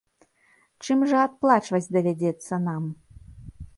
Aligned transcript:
Чым 0.87 1.03
жа 1.11 1.19
адплачваць 1.27 1.91
давядзецца 1.97 2.61
нам? 2.67 2.83